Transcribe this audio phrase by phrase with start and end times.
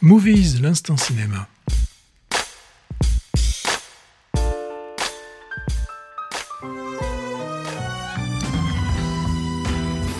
[0.00, 1.48] Movies, l'instant cinéma.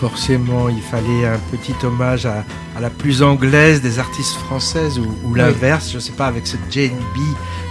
[0.01, 2.43] Forcément, il fallait un petit hommage à,
[2.75, 6.45] à la plus anglaise des artistes françaises ou, ou l'inverse, je ne sais pas, avec
[6.45, 7.19] cette Jane B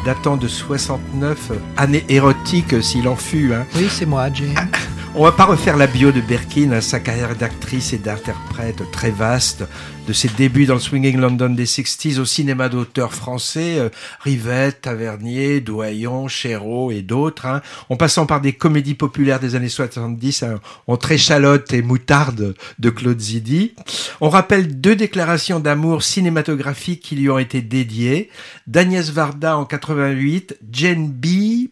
[0.07, 3.53] datant de 69, année érotique s'il en fut.
[3.53, 3.67] Hein.
[3.77, 4.55] Oui, c'est moi, Jane.
[5.21, 9.11] On va pas refaire la bio de Birkin, hein, sa carrière d'actrice et d'interprète très
[9.11, 9.65] vaste,
[10.07, 13.89] de ses débuts dans le swinging London des 60s au cinéma d'auteurs français, euh,
[14.21, 19.69] Rivette, Tavernier, Doyon, Chéreau et d'autres, hein, en passant par des comédies populaires des années
[19.69, 23.75] 70, hein, entre échalote et moutarde de Claude Zidi.
[24.21, 28.31] On rappelle deux déclarations d'amour cinématographiques qui lui ont été dédiées,
[28.69, 31.27] d'Agnès Varda en 88, Jane B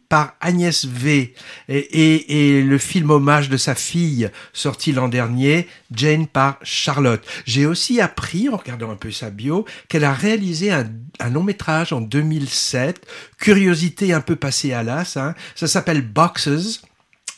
[0.08, 1.34] par Agnès V,
[1.68, 7.24] et, le film hommage de sa fille sorti l'an dernier, Jane par Charlotte.
[7.44, 10.86] J'ai aussi appris en regardant un peu sa bio, qu'elle a réalisé un,
[11.30, 13.06] long métrage en 2007,
[13.38, 15.34] curiosité un peu passée à l'as, hein.
[15.54, 16.82] ça s'appelle Boxes,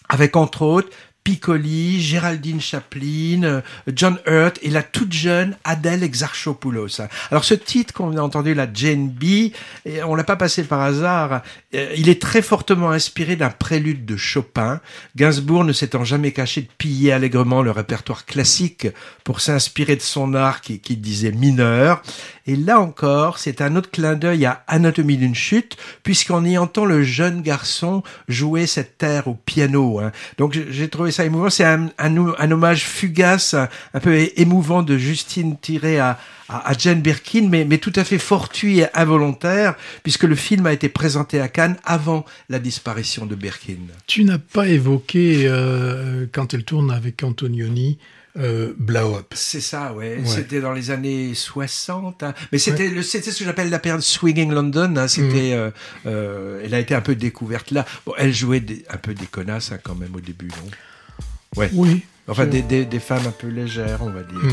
[0.09, 0.89] avec entre autres
[1.25, 3.61] Piccoli, Géraldine Chaplin, euh,
[3.95, 7.01] John Hurt et la toute jeune Adèle Exarchopoulos.
[7.31, 9.53] Alors ce titre qu'on a entendu, la Jane B,
[10.05, 11.43] on l'a pas passé par hasard.
[11.75, 14.81] Euh, il est très fortement inspiré d'un prélude de Chopin.
[15.17, 18.87] Gainsbourg ne s'étant jamais caché de piller allègrement le répertoire classique
[19.25, 22.03] pour s'inspirer de son art qui, disait mineur.
[22.47, 26.87] Et là encore, c'est un autre clin d'œil à Anatomie d'une chute, puisqu'on y entend
[26.87, 30.01] le jeune garçon jouer cette air au piano.
[30.01, 30.13] Hein.
[30.39, 31.51] Donc j'ai trouvé ça émouvant.
[31.51, 37.49] C'est un, un, hommage fugace, un peu émouvant de Justine tiré à, à, Jane Birkin,
[37.49, 41.49] mais, mais tout à fait fortuit et involontaire, puisque le film a été présenté à
[41.49, 43.79] Cannes avant la disparition de Birkin.
[44.07, 47.99] Tu n'as pas évoqué, euh, quand elle tourne avec Antonioni,
[48.39, 49.33] euh, Blow Up.
[49.35, 50.19] C'est ça, ouais.
[50.25, 52.23] C'était dans les années 60.
[52.23, 52.35] Hein.
[52.53, 54.95] Mais c'était c'était ce que j'appelle la période Swinging London.
[54.97, 55.09] Hein.
[55.09, 55.59] C'était, mm.
[55.59, 55.71] euh,
[56.07, 57.85] euh, elle a été un peu découverte là.
[58.07, 60.71] Bon, elle jouait un peu des connasses hein, quand même au début, non?
[61.59, 61.71] Ouais.
[61.75, 62.05] Oui.
[62.29, 64.39] Enfin, des, des, des, femmes un peu légères, on va dire.
[64.39, 64.53] Mm.